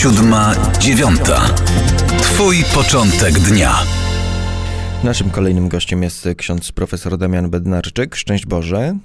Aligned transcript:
siódma, 0.00 0.52
dziewiąta. 0.78 1.40
Twój 2.22 2.56
początek 2.74 3.32
dnia. 3.34 3.74
Naszym 5.04 5.30
kolejnym 5.30 5.68
gościem 5.68 6.02
jest 6.02 6.28
ksiądz 6.36 6.72
profesor 6.72 7.18
Damian 7.18 7.50
Bednarczyk. 7.50 8.16
Szczęść 8.16 8.46
Boże. 8.46 8.96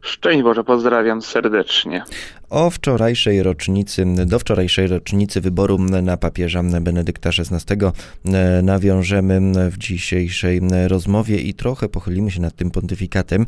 Szczęść 0.00 0.42
Boże, 0.42 0.64
pozdrawiam 0.64 1.22
serdecznie. 1.22 2.04
O 2.52 2.70
wczorajszej 2.70 3.42
rocznicy, 3.42 4.04
do 4.26 4.38
wczorajszej 4.38 4.86
rocznicy 4.86 5.40
wyboru 5.40 5.78
na 5.78 6.16
papieża 6.16 6.62
Benedykta 6.62 7.30
XVI 7.30 7.76
e, 8.24 8.62
nawiążemy 8.62 9.70
w 9.70 9.78
dzisiejszej 9.78 10.60
rozmowie 10.86 11.36
i 11.38 11.54
trochę 11.54 11.88
pochylimy 11.88 12.30
się 12.30 12.40
nad 12.40 12.56
tym 12.56 12.70
pontyfikatem. 12.70 13.46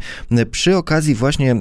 Przy 0.51 0.77
okazji 0.77 1.15
właśnie 1.15 1.53
e, 1.53 1.57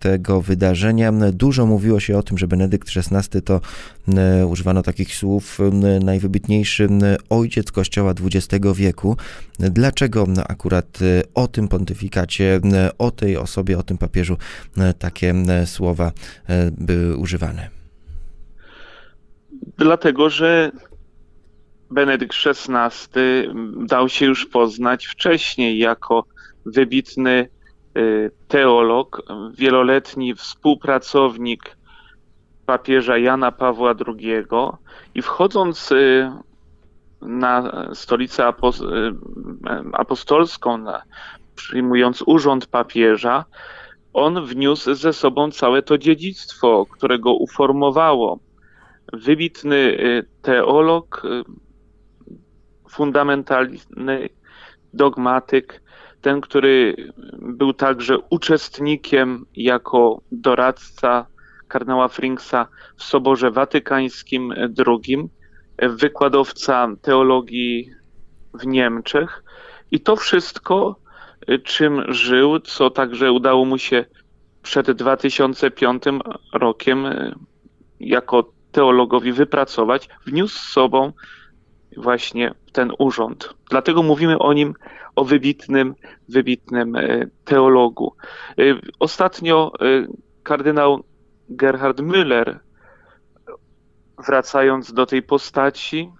tego 0.00 0.42
wydarzenia 0.42 1.12
dużo 1.32 1.66
mówiło 1.66 2.00
się 2.00 2.18
o 2.18 2.22
tym, 2.22 2.38
że 2.38 2.48
Benedykt 2.48 2.88
XVI 2.96 3.42
to 3.42 3.60
e, 4.08 4.46
używano 4.46 4.82
takich 4.82 5.14
słów 5.14 5.58
najwybitniejszy 6.04 6.88
ojciec 7.30 7.72
Kościoła 7.72 8.14
XX 8.20 8.64
wieku. 8.74 9.16
Dlaczego 9.58 10.26
akurat 10.48 10.98
o 11.34 11.48
tym 11.48 11.68
pontyfikacie, 11.68 12.60
o 12.98 13.10
tej 13.10 13.36
osobie, 13.36 13.78
o 13.78 13.82
tym 13.82 13.98
papieżu 13.98 14.36
takie 14.98 15.34
słowa 15.66 16.12
były 16.82 17.16
używane? 17.16 17.70
Dlatego, 19.78 20.30
że 20.30 20.70
Benedykt 21.90 22.36
XVI 22.46 23.20
dał 23.86 24.08
się 24.08 24.26
już 24.26 24.46
poznać 24.46 25.06
wcześniej 25.06 25.78
jako 25.78 26.24
wybitny 26.66 27.48
y, 27.96 28.30
teolog, 28.48 29.22
wieloletni 29.54 30.34
współpracownik 30.34 31.76
papieża 32.66 33.18
Jana 33.18 33.52
Pawła 33.52 33.94
II 34.06 34.44
i 35.14 35.22
wchodząc 35.22 35.92
y, 35.92 36.30
na 37.22 37.72
stolicę 37.94 38.48
y, 38.48 38.52
apostolską, 39.92 40.84
przyjmując 41.54 42.22
urząd 42.26 42.66
papieża, 42.66 43.44
on 44.12 44.46
wniósł 44.46 44.94
ze 44.94 45.12
sobą 45.12 45.50
całe 45.50 45.82
to 45.82 45.98
dziedzictwo, 45.98 46.86
które 46.86 47.18
go 47.18 47.34
uformowało. 47.34 48.38
Wybitny 49.12 49.76
y, 49.76 50.24
teolog, 50.42 51.22
y, 51.24 51.44
fundamentalny 52.90 54.28
dogmatyk, 54.94 55.82
ten, 56.20 56.40
który 56.40 56.96
był 57.38 57.72
także 57.72 58.18
uczestnikiem 58.18 59.46
jako 59.54 60.20
doradca 60.32 61.26
kardynała 61.68 62.08
Frinksa 62.08 62.68
w 62.96 63.02
Soborze 63.02 63.50
Watykańskim 63.50 64.52
II, 64.86 65.28
wykładowca 65.82 66.88
teologii 67.02 67.90
w 68.54 68.66
Niemczech. 68.66 69.44
I 69.90 70.00
to 70.00 70.16
wszystko 70.16 71.01
czym 71.64 72.02
żył, 72.08 72.60
co 72.60 72.90
także 72.90 73.32
udało 73.32 73.64
mu 73.64 73.78
się 73.78 74.04
przed 74.62 74.90
2005 74.90 76.02
rokiem 76.52 77.06
e, 77.06 77.34
jako 78.00 78.52
teologowi 78.72 79.32
wypracować, 79.32 80.08
wniósł 80.26 80.58
z 80.58 80.72
sobą 80.72 81.12
właśnie 81.96 82.54
ten 82.72 82.92
urząd. 82.98 83.54
Dlatego 83.70 84.02
mówimy 84.02 84.38
o 84.38 84.52
nim, 84.52 84.74
o 85.16 85.24
wybitnym, 85.24 85.94
wybitnym 86.28 86.96
e, 86.96 87.26
teologu. 87.44 88.14
E, 88.58 88.62
ostatnio 88.98 89.72
kardynał 90.42 91.04
Gerhard 91.48 92.00
Müller, 92.00 92.58
wracając 94.26 94.92
do 94.92 95.06
tej 95.06 95.22
postaci, 95.22 96.10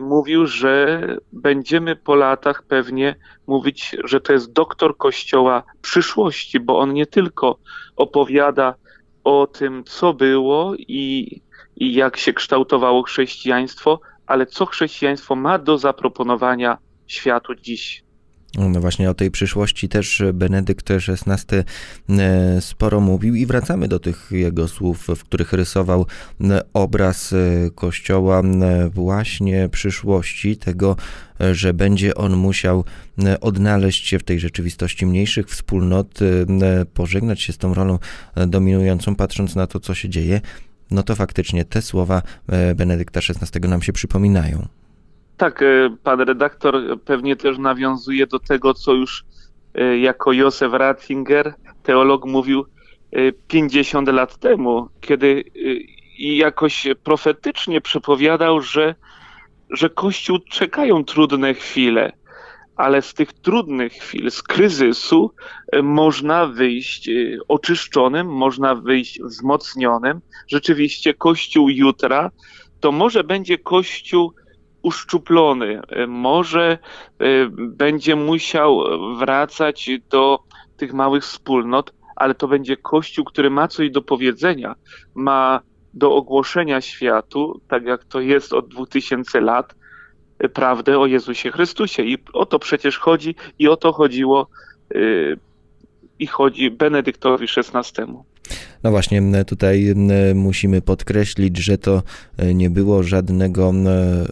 mówił, 0.00 0.46
że 0.46 1.00
będziemy 1.32 1.96
po 1.96 2.14
latach 2.14 2.62
pewnie 2.62 3.14
mówić, 3.46 3.96
że 4.04 4.20
to 4.20 4.32
jest 4.32 4.52
doktor 4.52 4.96
Kościoła 4.96 5.62
przyszłości, 5.82 6.60
bo 6.60 6.78
on 6.78 6.92
nie 6.92 7.06
tylko 7.06 7.58
opowiada 7.96 8.74
o 9.24 9.46
tym, 9.46 9.84
co 9.84 10.14
było 10.14 10.74
i, 10.78 11.40
i 11.76 11.94
jak 11.94 12.16
się 12.16 12.32
kształtowało 12.32 13.02
chrześcijaństwo, 13.02 14.00
ale 14.26 14.46
co 14.46 14.66
chrześcijaństwo 14.66 15.34
ma 15.34 15.58
do 15.58 15.78
zaproponowania 15.78 16.78
światu 17.06 17.54
dziś. 17.54 18.04
No 18.58 18.80
właśnie 18.80 19.10
o 19.10 19.14
tej 19.14 19.30
przyszłości 19.30 19.88
też 19.88 20.22
Benedykt 20.34 20.90
XVI 20.90 21.56
e, 22.08 22.60
sporo 22.60 23.00
mówił 23.00 23.34
i 23.34 23.46
wracamy 23.46 23.88
do 23.88 23.98
tych 23.98 24.28
jego 24.30 24.68
słów, 24.68 25.06
w 25.16 25.24
których 25.24 25.52
rysował 25.52 26.06
e, 26.40 26.60
obraz 26.72 27.32
e, 27.32 27.36
Kościoła 27.74 28.42
właśnie 28.90 29.68
przyszłości, 29.68 30.56
tego, 30.56 30.96
że 31.52 31.74
będzie 31.74 32.14
on 32.14 32.36
musiał 32.36 32.84
odnaleźć 33.40 34.08
się 34.08 34.18
w 34.18 34.22
tej 34.22 34.40
rzeczywistości 34.40 35.06
mniejszych 35.06 35.48
wspólnot, 35.48 36.18
pożegnać 36.94 37.40
się 37.40 37.52
z 37.52 37.58
tą 37.58 37.74
rolą 37.74 37.98
dominującą, 38.46 39.14
patrząc 39.14 39.54
na 39.54 39.66
to, 39.66 39.80
co 39.80 39.94
się 39.94 40.08
dzieje. 40.08 40.40
No 40.90 41.02
to 41.02 41.16
faktycznie 41.16 41.64
te 41.64 41.82
słowa 41.82 42.22
Benedykta 42.76 43.20
XVI 43.20 43.68
nam 43.68 43.82
się 43.82 43.92
przypominają. 43.92 44.68
Tak, 45.42 45.62
e, 45.62 45.96
pan 46.02 46.20
redaktor 46.20 47.00
pewnie 47.04 47.36
też 47.36 47.58
nawiązuje 47.58 48.26
do 48.26 48.38
tego, 48.38 48.74
co 48.74 48.92
już 48.92 49.24
e, 49.74 49.98
jako 49.98 50.32
Józef 50.32 50.72
Ratzinger, 50.72 51.54
teolog, 51.82 52.26
mówił 52.26 52.64
50 53.48 54.08
e, 54.08 54.12
lat 54.12 54.38
temu, 54.38 54.88
kiedy 55.00 55.44
jakoś 56.18 56.86
profetycznie 57.04 57.80
przepowiadał, 57.80 58.60
że, 58.60 58.94
że 59.70 59.90
Kościół 59.90 60.38
czekają 60.38 61.04
trudne 61.04 61.54
chwile, 61.54 62.12
ale 62.76 63.02
z 63.02 63.14
tych 63.14 63.32
trudnych 63.32 63.92
chwil, 63.92 64.30
z 64.30 64.42
kryzysu 64.42 65.30
można 65.82 66.46
wyjść 66.46 67.10
oczyszczonym, 67.48 68.26
można 68.26 68.74
wyjść 68.74 69.22
wzmocnionym. 69.22 70.20
Rzeczywiście 70.48 71.14
Kościół 71.14 71.68
jutra 71.68 72.30
to 72.80 72.92
może 72.92 73.24
będzie 73.24 73.58
Kościół 73.58 74.32
uszczuplony. 74.82 75.80
Może 76.08 76.78
e, 77.18 77.26
będzie 77.50 78.16
musiał 78.16 78.80
wracać 79.18 79.90
do 80.10 80.38
tych 80.76 80.92
małych 80.92 81.24
wspólnot, 81.24 81.92
ale 82.16 82.34
to 82.34 82.48
będzie 82.48 82.76
Kościół, 82.76 83.24
który 83.24 83.50
ma 83.50 83.68
coś 83.68 83.90
do 83.90 84.02
powiedzenia, 84.02 84.74
ma 85.14 85.60
do 85.94 86.14
ogłoszenia 86.14 86.80
światu, 86.80 87.60
tak 87.68 87.84
jak 87.84 88.04
to 88.04 88.20
jest 88.20 88.52
od 88.52 88.68
2000 88.68 89.40
lat, 89.40 89.74
e, 90.38 90.48
prawdę 90.48 90.98
o 90.98 91.06
Jezusie 91.06 91.50
Chrystusie. 91.50 92.02
I 92.02 92.18
o 92.32 92.46
to 92.46 92.58
przecież 92.58 92.98
chodzi 92.98 93.34
i 93.58 93.68
o 93.68 93.76
to 93.76 93.92
chodziło 93.92 94.46
i 96.18 96.26
chodzi 96.26 96.70
Benedyktowi 96.70 97.46
XVI. 97.56 98.04
No 98.84 98.90
właśnie, 98.90 99.44
tutaj 99.46 99.94
musimy 100.34 100.82
podkreślić, 100.82 101.56
że 101.56 101.78
to 101.78 102.02
e, 102.36 102.54
nie 102.54 102.70
było 102.70 103.02
żadnego 103.02 103.72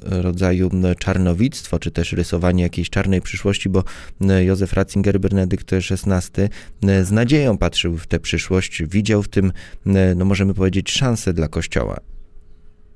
rodzaju 0.02 0.70
czarnowictwa, 0.98 1.78
czy 1.78 1.90
też 1.90 2.12
rysowanie 2.12 2.62
jakiejś 2.62 2.90
czarnej 2.90 3.20
przyszłości, 3.20 3.68
bo 3.68 3.84
Józef 4.20 4.72
Ratzinger, 4.72 5.20
Benedykt 5.20 5.72
XVI 5.72 6.48
z 7.02 7.10
nadzieją 7.10 7.58
patrzył 7.58 7.96
w 7.96 8.06
tę 8.06 8.20
przyszłość, 8.20 8.82
widział 8.82 9.22
w 9.22 9.28
tym, 9.28 9.52
no 10.16 10.24
możemy 10.24 10.54
powiedzieć, 10.54 10.90
szansę 10.90 11.32
dla 11.32 11.48
Kościoła. 11.48 12.00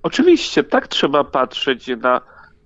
Oczywiście, 0.02 0.64
tak 0.64 0.88
trzeba 0.88 1.24
patrzeć 1.24 1.86
na, 2.02 2.20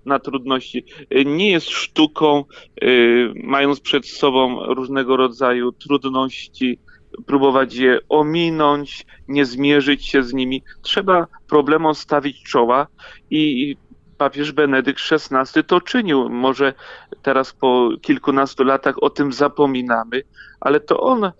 na 0.06 0.18
trudności. 0.18 0.84
Nie 1.26 1.50
jest 1.50 1.68
sztuką, 1.70 2.44
y, 2.82 3.32
mając 3.34 3.80
przed 3.80 4.06
sobą 4.06 4.74
różnego 4.74 5.16
rodzaju 5.16 5.72
trudności, 5.72 6.78
próbować 7.26 7.74
je 7.74 7.98
ominąć, 8.08 9.06
nie 9.28 9.44
zmierzyć 9.44 10.06
się 10.06 10.22
z 10.22 10.32
nimi. 10.32 10.62
Trzeba 10.82 11.26
problemom 11.48 11.94
stawić 11.94 12.42
czoła 12.42 12.86
i 13.30 13.76
papież 14.18 14.52
Benedykt 14.52 15.00
XVI 15.12 15.64
to 15.64 15.80
czynił. 15.80 16.28
Może 16.28 16.74
teraz 17.22 17.52
po 17.52 17.90
kilkunastu 18.02 18.64
latach 18.64 19.02
o 19.02 19.10
tym 19.10 19.32
zapominamy, 19.32 20.22
ale 20.60 20.80
to 20.80 21.00
on 21.00 21.24
y, 21.24 21.32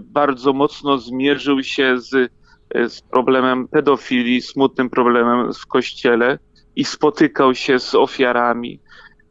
bardzo 0.00 0.52
mocno 0.52 0.98
zmierzył 0.98 1.62
się 1.62 1.98
z, 1.98 2.14
y, 2.14 2.28
z 2.88 3.02
problemem 3.02 3.68
pedofilii, 3.68 4.42
smutnym 4.42 4.90
problemem 4.90 5.52
w 5.52 5.66
kościele 5.66 6.38
i 6.76 6.84
spotykał 6.84 7.54
się 7.54 7.78
z 7.78 7.94
ofiarami 7.94 8.80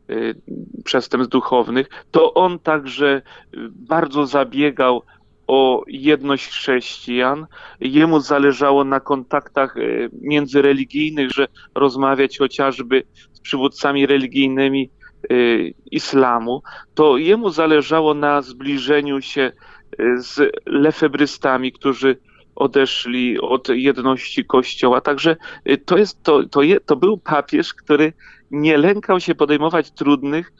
y, 0.09 0.35
przestępstw 0.83 1.31
duchownych. 1.31 1.87
To 2.11 2.33
on 2.33 2.59
także 2.59 3.21
bardzo 3.69 4.25
zabiegał 4.25 5.03
o 5.51 5.83
jedność 5.87 6.47
chrześcijan. 6.47 7.47
Jemu 7.79 8.19
zależało 8.19 8.83
na 8.83 8.99
kontaktach 8.99 9.77
e, 9.77 9.81
międzyreligijnych, 10.21 11.31
że 11.31 11.47
rozmawiać 11.75 12.37
chociażby 12.37 13.03
z 13.33 13.39
przywódcami 13.39 14.05
religijnymi 14.05 14.89
e, 14.89 15.35
islamu. 15.91 16.63
To 16.93 17.17
jemu 17.17 17.49
zależało 17.49 18.13
na 18.13 18.41
zbliżeniu 18.41 19.21
się 19.21 19.41
e, 19.41 19.51
z 20.17 20.51
lefebrystami, 20.65 21.71
którzy 21.71 22.17
odeszli 22.55 23.39
od 23.39 23.69
jedności 23.69 24.45
Kościoła. 24.45 25.01
Także 25.01 25.35
to, 25.85 25.97
jest, 25.97 26.23
to, 26.23 26.43
to, 26.43 26.61
je, 26.61 26.79
to 26.79 26.95
był 26.95 27.17
papież, 27.17 27.73
który 27.73 28.13
nie 28.51 28.77
lękał 28.77 29.19
się 29.19 29.35
podejmować 29.35 29.91
trudnych 29.91 30.51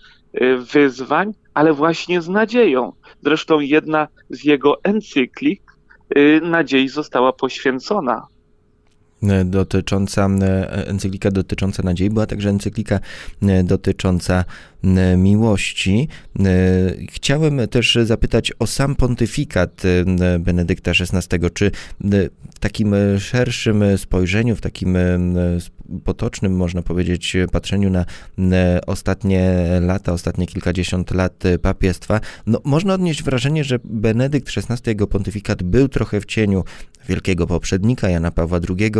wyzwań, 0.73 1.33
ale 1.53 1.73
właśnie 1.73 2.21
z 2.21 2.29
nadzieją. 2.29 2.93
Zresztą 3.21 3.59
jedna 3.59 4.07
z 4.29 4.43
jego 4.43 4.83
encyklik 4.83 5.61
nadziei 6.41 6.87
została 6.89 7.33
poświęcona. 7.33 8.27
E, 9.23 9.45
dotycząca, 9.45 10.29
e, 10.41 10.87
encyklika 10.87 11.31
dotycząca 11.31 11.83
nadziei, 11.83 12.09
była 12.09 12.25
także 12.25 12.49
encyklika 12.49 12.99
e, 13.41 13.63
dotycząca 13.63 14.45
miłości. 15.17 16.07
Chciałem 17.11 17.67
też 17.67 17.97
zapytać 18.03 18.51
o 18.59 18.67
sam 18.67 18.95
pontyfikat 18.95 19.81
Benedykta 20.39 20.91
XVI. 20.91 21.49
Czy 21.53 21.71
w 22.55 22.59
takim 22.59 22.95
szerszym 23.19 23.83
spojrzeniu, 23.97 24.55
w 24.55 24.61
takim 24.61 24.97
potocznym, 26.03 26.55
można 26.55 26.81
powiedzieć, 26.81 27.37
patrzeniu 27.51 27.89
na 27.89 28.05
ostatnie 28.87 29.65
lata, 29.81 30.13
ostatnie 30.13 30.47
kilkadziesiąt 30.47 31.11
lat 31.11 31.43
papiestwa, 31.61 32.19
no, 32.47 32.61
można 32.63 32.93
odnieść 32.93 33.23
wrażenie, 33.23 33.63
że 33.63 33.79
Benedykt 33.83 34.57
XVI, 34.57 34.89
jego 34.89 35.07
pontyfikat 35.07 35.63
był 35.63 35.87
trochę 35.87 36.21
w 36.21 36.25
cieniu 36.25 36.63
wielkiego 37.07 37.47
poprzednika 37.47 38.09
Jana 38.09 38.31
Pawła 38.31 38.59
II. 38.69 38.91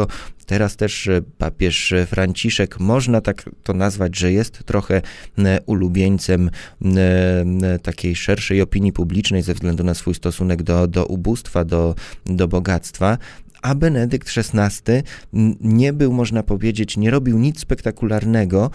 Teraz 0.45 0.75
też 0.75 1.09
papież 1.37 1.93
Franciszek, 2.07 2.79
można 2.79 3.21
tak 3.21 3.49
to 3.63 3.73
nazwać, 3.73 4.17
że 4.17 4.31
jest 4.31 4.63
trochę 4.65 5.01
ulubieńcem 5.65 6.49
takiej 7.83 8.15
szerszej 8.15 8.61
opinii 8.61 8.93
publicznej 8.93 9.41
ze 9.41 9.53
względu 9.53 9.83
na 9.83 9.93
swój 9.93 10.15
stosunek 10.15 10.63
do, 10.63 10.87
do 10.87 11.05
ubóstwa, 11.05 11.65
do, 11.65 11.95
do 12.25 12.47
bogactwa, 12.47 13.17
a 13.61 13.75
Benedykt 13.75 14.27
XVI 14.37 15.03
nie 15.61 15.93
był, 15.93 16.13
można 16.13 16.43
powiedzieć, 16.43 16.97
nie 16.97 17.11
robił 17.11 17.39
nic 17.39 17.59
spektakularnego, 17.59 18.69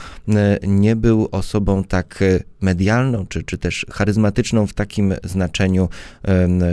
nie 0.62 0.97
był 0.97 1.29
osobą 1.33 1.85
tak 1.85 2.23
e, 2.23 2.41
medialną, 2.61 3.27
czy, 3.29 3.43
czy 3.43 3.59
też 3.59 3.87
charyzmatyczną 3.93 4.67
w 4.67 4.75
takim 4.75 5.15
znaczeniu, 5.25 5.88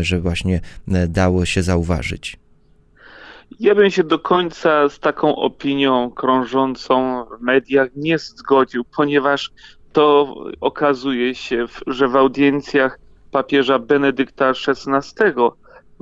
że 0.02 0.20
właśnie 0.20 0.62
dało 1.08 1.46
się 1.46 1.64
zauważyć. 1.64 2.38
Ja 3.60 3.76
bym 3.76 3.92
się 3.92 4.04
do 4.04 4.20
końca 4.20 4.90
z 4.90 5.00
taką 5.00 5.36
opinią 5.36 6.12
krążącą 6.12 7.26
w 7.26 7.42
mediach 7.42 7.90
nie 7.96 8.20
zgodził, 8.20 8.84
ponieważ 8.96 9.52
to 9.92 10.36
okazuje 10.62 11.36
się, 11.36 11.66
że 11.88 12.08
w 12.08 12.16
audiencjach 12.16 13.00
papieża 13.32 13.80
Benedykta 13.80 14.50
XVI 14.50 15.34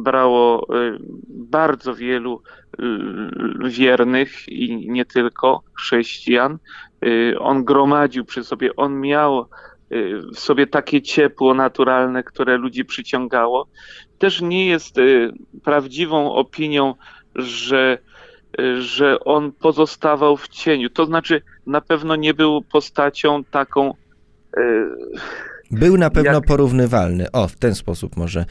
brało 0.04 0.76
y, 0.76 0.98
bardzo 1.30 1.96
wielu 1.96 2.42
y, 2.80 3.70
wiernych 3.70 4.50
i 4.50 4.90
nie 4.90 5.06
tylko 5.06 5.64
chrześcijan. 5.74 6.58
Y, 7.06 7.40
on 7.40 7.66
gromadził 7.66 8.26
przy 8.26 8.44
sobie, 8.44 8.76
on 8.76 9.02
miał 9.02 9.46
w 10.36 10.40
sobie 10.40 10.68
takie 10.68 11.02
ciepło 11.02 11.54
naturalne, 11.54 12.24
które 12.24 12.58
ludzi 12.58 12.86
przyciągało. 12.86 13.68
Też 14.18 14.42
nie 14.42 14.66
jest 14.68 14.96
prawdziwą 15.64 16.34
opinią, 16.34 16.96
że, 17.36 17.98
że 18.80 19.20
on 19.20 19.52
pozostawał 19.52 20.38
w 20.38 20.48
cieniu. 20.48 20.90
To 20.90 21.06
znaczy, 21.06 21.42
na 21.68 21.82
pewno 21.82 22.16
nie 22.16 22.34
był 22.34 22.62
postacią 22.62 23.44
taką. 23.44 23.94
Był 25.72 25.98
na 25.98 26.10
pewno 26.10 26.34
jak... 26.34 26.46
porównywalny. 26.46 27.32
O, 27.32 27.48
w 27.48 27.56
ten 27.56 27.76
sposób 27.76 28.18
może 28.18 28.46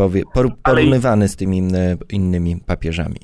powie, 0.00 0.22
porównywany 0.64 1.28
z 1.28 1.36
tymi 1.36 1.62
innymi 2.10 2.56
papieżami. 2.66 3.20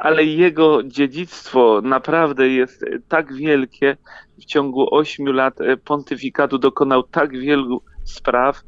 Ale 0.00 0.24
jego 0.24 0.82
dziedzictwo 0.82 1.80
naprawdę 1.84 2.48
jest 2.48 2.84
tak 3.08 3.34
wielkie. 3.34 3.96
W 4.40 4.44
ciągu 4.44 4.94
ośmiu 4.94 5.32
lat 5.32 5.60
e, 5.60 5.76
pontyfikatu 5.76 6.58
dokonał 6.58 7.02
tak 7.02 7.38
wielu 7.38 7.82
spraw. 8.04 8.56
E, 8.56 8.62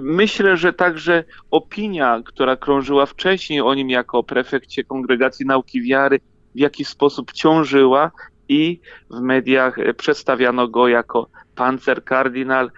myślę, 0.00 0.56
że 0.56 0.72
także 0.72 1.24
opinia, 1.50 2.22
która 2.24 2.56
krążyła 2.56 3.06
wcześniej 3.06 3.60
o 3.60 3.74
nim 3.74 3.90
jako 3.90 4.22
prefekcie 4.22 4.84
Kongregacji 4.84 5.46
Nauki 5.46 5.82
Wiary, 5.82 6.20
w 6.54 6.58
jakiś 6.58 6.88
sposób 6.88 7.32
ciążyła 7.32 8.10
i 8.48 8.80
w 9.10 9.20
mediach 9.20 9.78
e, 9.78 9.94
przedstawiano 9.94 10.68
go 10.68 10.88
jako 10.88 11.28
pancer 11.54 12.04
kardynal, 12.04 12.70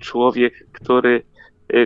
człowiek, 0.00 0.66
który 0.72 1.22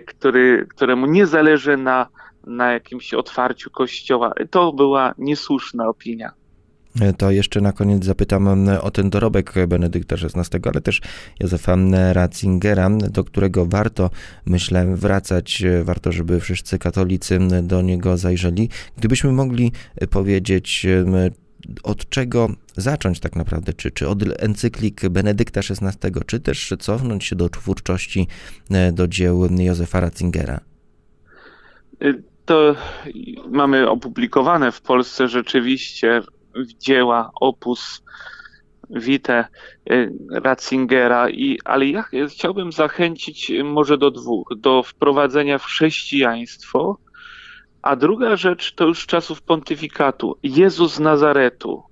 który, 0.07 0.67
któremu 0.71 1.07
nie 1.07 1.27
zależy 1.27 1.77
na, 1.77 2.07
na 2.47 2.73
jakimś 2.73 3.15
otwarciu 3.15 3.71
kościoła. 3.71 4.33
To 4.51 4.73
była 4.73 5.15
niesłuszna 5.19 5.89
opinia. 5.89 6.33
To 7.19 7.31
jeszcze 7.31 7.61
na 7.61 7.73
koniec 7.73 8.05
zapytam 8.05 8.69
o 8.83 8.91
ten 8.91 9.11
dorobek 9.11 9.55
Benedykta 9.69 10.17
XVI, 10.17 10.59
ale 10.73 10.81
też 10.81 11.01
Józefa 11.41 11.77
Ratzingera, 12.13 12.91
do 12.91 13.25
którego 13.25 13.67
warto, 13.67 14.11
myślę, 14.47 14.97
wracać. 14.97 15.63
Warto, 15.83 16.13
żeby 16.13 16.41
wszyscy 16.41 16.79
katolicy 16.79 17.39
do 17.63 17.83
niego 17.83 18.17
zajrzeli. 18.17 18.69
Gdybyśmy 18.99 19.33
mogli 19.33 19.73
powiedzieć, 20.11 20.87
od 21.83 22.09
czego 22.09 22.49
zacząć 22.81 23.21
tak 23.21 23.37
naprawdę, 23.37 23.73
czy, 23.73 23.91
czy 23.91 24.09
od 24.09 24.19
encyklik 24.39 25.09
Benedykta 25.09 25.61
XVI, 25.61 26.11
czy 26.27 26.41
też 26.41 26.75
cofnąć 26.79 27.25
się 27.25 27.37
do 27.37 27.49
twórczości, 27.49 28.29
e, 28.71 28.93
do 28.93 29.09
dzieł 29.09 29.49
Józefa 29.59 30.01
Ratzingera? 30.01 30.61
Y, 32.03 32.23
to 32.45 32.75
mamy 33.51 33.91
opublikowane 33.91 34.73
w 34.73 34.81
Polsce 34.81 35.29
rzeczywiście 35.29 36.23
dzieła 36.79 37.31
opus 37.41 38.03
Vitae 38.91 39.45
y, 39.91 40.13
Ratzingera, 40.31 41.31
i, 41.31 41.59
ale 41.65 41.87
ja 41.87 42.05
chciałbym 42.29 42.73
zachęcić 42.73 43.53
może 43.65 43.99
do 43.99 44.11
dwóch. 44.11 44.53
Do 44.57 44.83
wprowadzenia 44.83 45.59
w 45.59 45.65
chrześcijaństwo, 45.65 46.99
a 47.83 47.97
druga 47.97 48.37
rzecz 48.37 48.75
to 48.75 48.87
już 48.87 49.07
czasów 49.07 49.43
pontyfikatu. 49.43 50.37
Jezus 50.43 50.99
Nazaretu, 50.99 51.83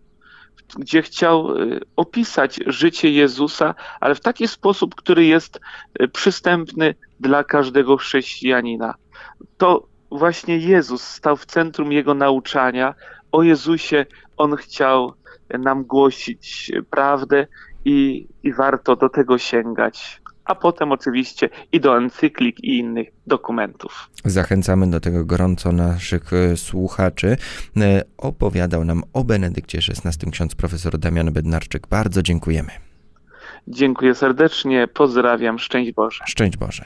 gdzie 0.77 1.03
chciał 1.03 1.57
y, 1.57 1.81
opisać 1.97 2.61
życie 2.67 3.11
Jezusa, 3.11 3.75
ale 4.01 4.15
w 4.15 4.21
taki 4.21 4.49
sposób, 4.49 4.95
który 4.95 5.25
jest 5.25 5.61
y, 6.03 6.09
przystępny 6.09 6.95
dla 7.21 7.45
każdego 7.45 7.97
chrześcijanina. 7.97 8.95
To 9.57 9.87
właśnie 10.11 10.59
Jezus 10.59 11.03
stał 11.03 11.37
w 11.37 11.47
centrum 11.47 11.93
jego 11.93 12.15
nauczania. 12.15 12.95
O 13.33 13.43
Jezusie 13.43 14.07
on 14.37 14.57
chciał 14.57 15.13
nam 15.59 15.85
głosić 15.85 16.73
prawdę 16.91 17.47
i, 17.85 18.29
i 18.43 18.53
warto 18.53 18.97
do 18.97 19.09
tego 19.09 19.39
sięgać 19.39 20.21
a 20.49 20.55
potem 20.55 20.93
oczywiście 20.93 21.49
i 21.73 21.81
do 21.81 21.97
encyklik 21.97 22.65
i 22.65 22.79
innych 22.79 23.09
dokumentów. 23.27 24.11
Zachęcamy 24.25 24.91
do 24.91 25.01
tego 25.01 25.25
gorąco 25.25 25.73
naszych 25.73 26.33
e, 26.33 26.57
słuchaczy. 26.57 27.37
E, 27.77 28.03
opowiadał 28.19 28.85
nam 28.85 29.03
o 29.13 29.25
Benedykcie 29.25 29.79
XVI 29.79 30.31
ksiądz 30.31 30.55
profesor 30.55 30.99
Damian 30.99 31.33
Bednarczyk. 31.33 31.87
Bardzo 31.87 32.23
dziękujemy. 32.23 32.71
Dziękuję 33.69 34.15
serdecznie, 34.15 34.89
pozdrawiam, 34.95 35.59
szczęść 35.59 35.93
Boże. 35.93 36.25
Szczęść 36.27 36.57
Boże. 36.57 36.85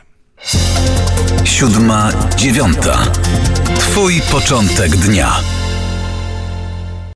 Siódma, 1.45 2.11
dziewiąta. 2.37 2.99
Twój 3.75 4.21
początek 4.33 4.91
dnia. 4.91 5.62